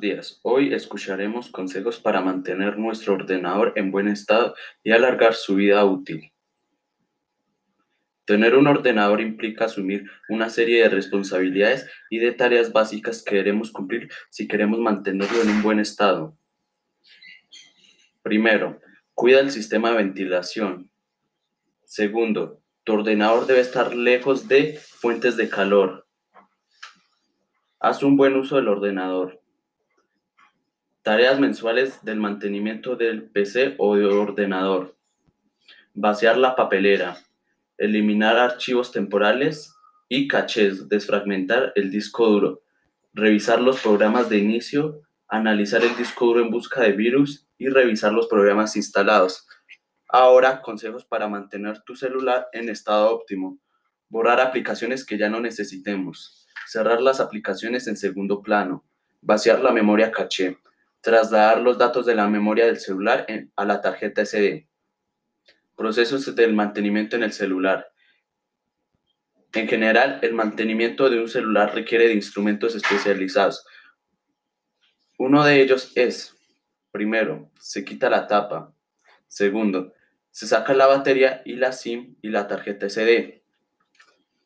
días. 0.00 0.40
Hoy 0.42 0.74
escucharemos 0.74 1.50
consejos 1.50 1.98
para 1.98 2.20
mantener 2.20 2.78
nuestro 2.78 3.14
ordenador 3.14 3.72
en 3.76 3.90
buen 3.90 4.08
estado 4.08 4.54
y 4.82 4.92
alargar 4.92 5.34
su 5.34 5.54
vida 5.56 5.84
útil. 5.84 6.32
Tener 8.24 8.56
un 8.56 8.66
ordenador 8.66 9.20
implica 9.20 9.64
asumir 9.64 10.04
una 10.28 10.48
serie 10.48 10.82
de 10.82 10.88
responsabilidades 10.88 11.88
y 12.10 12.18
de 12.18 12.32
tareas 12.32 12.72
básicas 12.72 13.22
que 13.22 13.36
debemos 13.36 13.70
cumplir 13.70 14.08
si 14.30 14.46
queremos 14.46 14.78
mantenerlo 14.78 15.42
en 15.42 15.50
un 15.50 15.62
buen 15.62 15.80
estado. 15.80 16.36
Primero, 18.22 18.80
cuida 19.14 19.40
el 19.40 19.50
sistema 19.50 19.90
de 19.90 19.96
ventilación. 19.96 20.90
Segundo, 21.84 22.60
tu 22.84 22.94
ordenador 22.94 23.46
debe 23.46 23.60
estar 23.60 23.94
lejos 23.94 24.48
de 24.48 24.78
fuentes 24.78 25.36
de 25.36 25.48
calor. 25.48 26.06
Haz 27.84 28.04
un 28.04 28.16
buen 28.16 28.36
uso 28.36 28.54
del 28.54 28.68
ordenador. 28.68 29.42
Tareas 31.02 31.40
mensuales 31.40 32.04
del 32.04 32.20
mantenimiento 32.20 32.94
del 32.94 33.24
PC 33.24 33.74
o 33.76 33.96
de 33.96 34.04
ordenador. 34.04 34.94
Vaciar 35.92 36.38
la 36.38 36.54
papelera. 36.54 37.16
Eliminar 37.76 38.36
archivos 38.36 38.92
temporales 38.92 39.74
y 40.08 40.28
cachés. 40.28 40.88
Desfragmentar 40.88 41.72
el 41.74 41.90
disco 41.90 42.28
duro. 42.28 42.62
Revisar 43.14 43.60
los 43.60 43.80
programas 43.80 44.28
de 44.28 44.38
inicio. 44.38 45.00
Analizar 45.26 45.82
el 45.82 45.96
disco 45.96 46.26
duro 46.26 46.40
en 46.40 46.52
busca 46.52 46.82
de 46.82 46.92
virus 46.92 47.48
y 47.58 47.68
revisar 47.68 48.12
los 48.12 48.28
programas 48.28 48.76
instalados. 48.76 49.48
Ahora, 50.08 50.62
consejos 50.62 51.04
para 51.04 51.26
mantener 51.26 51.82
tu 51.82 51.96
celular 51.96 52.46
en 52.52 52.68
estado 52.68 53.12
óptimo. 53.12 53.58
Borrar 54.08 54.40
aplicaciones 54.40 55.04
que 55.04 55.18
ya 55.18 55.28
no 55.28 55.40
necesitemos 55.40 56.42
cerrar 56.66 57.00
las 57.00 57.20
aplicaciones 57.20 57.86
en 57.86 57.96
segundo 57.96 58.42
plano, 58.42 58.84
vaciar 59.20 59.60
la 59.60 59.72
memoria 59.72 60.10
caché, 60.10 60.58
trasladar 61.00 61.60
los 61.60 61.78
datos 61.78 62.06
de 62.06 62.14
la 62.14 62.28
memoria 62.28 62.66
del 62.66 62.78
celular 62.78 63.26
a 63.56 63.64
la 63.64 63.80
tarjeta 63.80 64.24
SD. 64.24 64.68
Procesos 65.76 66.34
del 66.34 66.54
mantenimiento 66.54 67.16
en 67.16 67.24
el 67.24 67.32
celular. 67.32 67.92
En 69.52 69.68
general, 69.68 70.18
el 70.22 70.32
mantenimiento 70.32 71.10
de 71.10 71.20
un 71.20 71.28
celular 71.28 71.74
requiere 71.74 72.08
de 72.08 72.14
instrumentos 72.14 72.74
especializados. 72.74 73.66
Uno 75.18 75.44
de 75.44 75.60
ellos 75.60 75.92
es, 75.94 76.34
primero, 76.90 77.50
se 77.60 77.84
quita 77.84 78.08
la 78.08 78.26
tapa. 78.26 78.74
Segundo, 79.28 79.92
se 80.30 80.46
saca 80.46 80.72
la 80.72 80.86
batería 80.86 81.42
y 81.44 81.56
la 81.56 81.72
SIM 81.72 82.16
y 82.22 82.30
la 82.30 82.46
tarjeta 82.48 82.88
SD. 82.88 83.42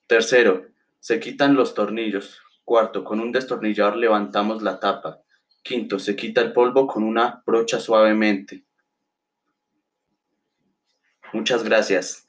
Tercero, 0.07 0.67
se 1.07 1.21
quitan 1.21 1.55
los 1.55 1.73
tornillos. 1.73 2.43
Cuarto, 2.65 3.05
con 3.05 3.21
un 3.21 3.31
destornillador 3.31 3.97
levantamos 3.97 4.61
la 4.61 4.81
tapa. 4.81 5.23
Quinto, 5.63 6.01
se 6.01 6.17
quita 6.17 6.41
el 6.41 6.53
polvo 6.53 6.89
con 6.89 7.05
una 7.05 7.45
brocha 7.47 7.79
suavemente. 7.79 8.65
Muchas 11.33 11.63
gracias. 11.63 12.26